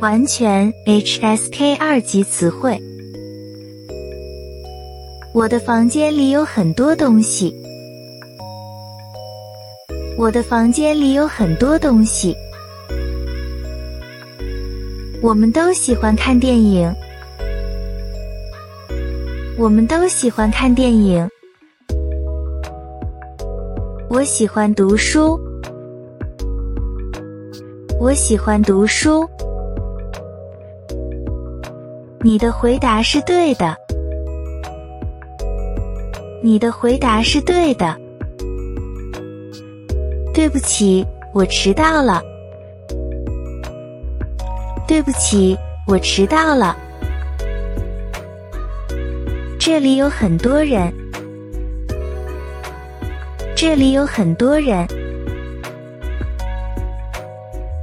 [0.00, 2.80] 完全 HSK 二级词汇。
[5.34, 7.52] 我的房间里有很多东西。
[10.16, 12.32] 我的房间里有很多东西。
[15.20, 16.94] 我们都喜欢看电影。
[19.58, 21.28] 我们都喜欢看电影。
[24.08, 25.36] 我喜欢读书。
[27.98, 29.28] 我喜欢读书。
[32.20, 33.76] 你的回答是对的。
[36.42, 37.96] 你的回答是对的。
[40.34, 42.20] 对不起，我迟到了。
[44.88, 46.76] 对不起，我迟到了。
[49.60, 50.92] 这里有很多人。
[53.54, 54.86] 这里有很多人。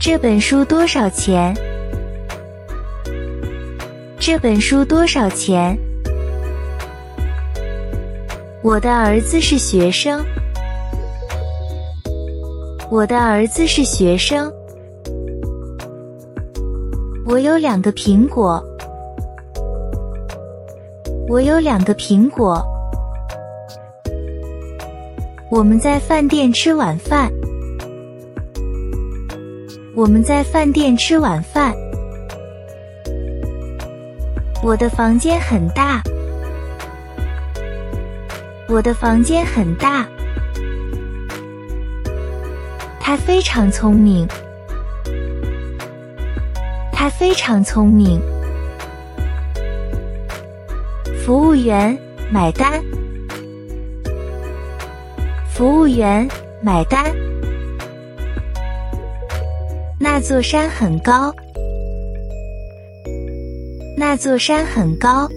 [0.00, 1.54] 这本书多少钱？
[4.26, 5.78] 这本书多少钱？
[8.62, 10.24] 我的儿子是学生。
[12.90, 14.50] 我的儿子是学生。
[17.26, 18.64] 我有两个苹果。
[21.28, 22.64] 我有两个苹果。
[25.50, 27.30] 我们在饭店吃晚饭。
[29.94, 31.74] 我们在饭店吃晚饭。
[34.64, 36.00] 我的房间很大。
[38.66, 40.06] 我的房间很大。
[42.98, 44.26] 他非常聪明。
[46.90, 48.18] 他非常聪明。
[51.22, 51.94] 服务员，
[52.32, 52.82] 买单。
[55.52, 56.26] 服务员，
[56.62, 57.14] 买单。
[59.98, 61.34] 那座山很高。
[63.96, 65.28] 那座山很高。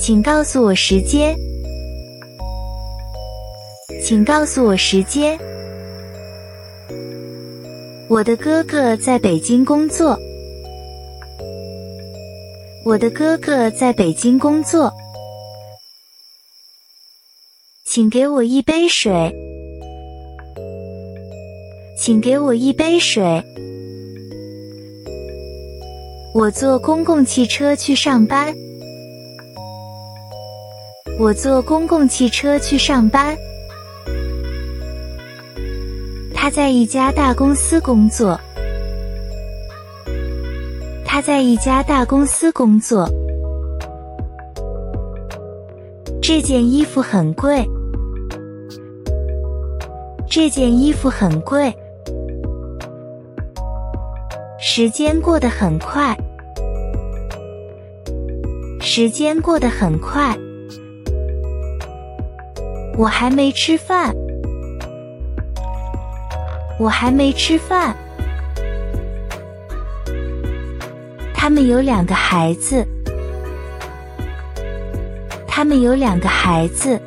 [0.00, 1.36] 请告诉我时间。
[4.02, 5.38] 请告诉我时间。
[8.08, 10.18] 我的哥哥在北京工作。
[12.84, 14.92] 我的哥哥在北京工作。
[17.84, 19.32] 请给我一杯水。
[21.96, 23.42] 请给我一杯水。
[26.34, 28.54] 我坐公共汽车去上班。
[31.18, 33.34] 我坐公共汽车去上班。
[36.34, 38.38] 他在一家大公司工作。
[41.04, 43.08] 他在一家大公司工作。
[46.20, 47.66] 这件衣服很贵。
[50.28, 51.74] 这件衣服很贵。
[54.60, 56.16] 时间过得很快。
[58.80, 60.36] 时间过得很快。
[62.96, 64.12] 我还没吃饭。
[66.76, 67.96] 我还没吃饭。
[71.32, 72.84] 他们有两个孩子。
[75.46, 77.00] 他们有两个孩子。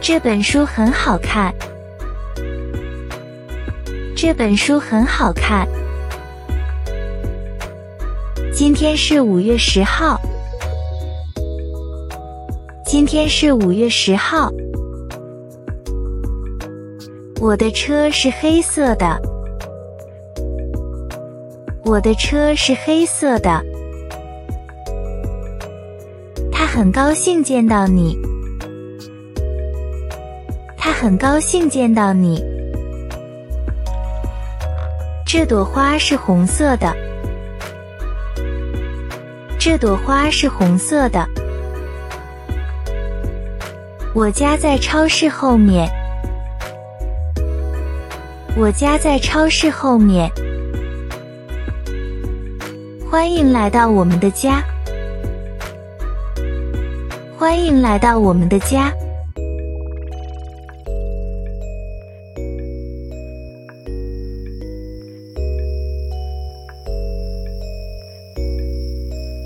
[0.00, 1.54] 这本书很好看。
[4.20, 5.64] 这本书很好看。
[8.52, 10.20] 今天是五月十号。
[12.84, 14.50] 今天是五月十号。
[17.40, 19.22] 我的车是黑色的。
[21.84, 23.62] 我的车是黑色的。
[26.50, 28.18] 他很高兴见到你。
[30.76, 32.47] 他很高兴见到你。
[35.30, 36.90] 这朵花是红色的。
[39.58, 41.22] 这朵花是红色的。
[44.14, 45.86] 我家在超市后面。
[48.56, 50.30] 我家在超市后面。
[53.10, 54.64] 欢迎来到我们的家。
[57.36, 58.90] 欢迎来到我们的家。